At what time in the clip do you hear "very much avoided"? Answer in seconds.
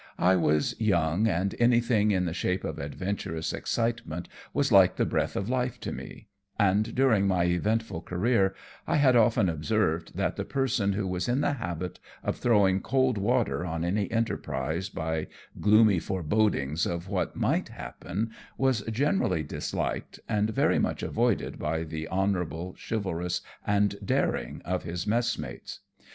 20.49-21.59